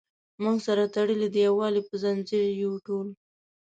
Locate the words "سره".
0.67-0.83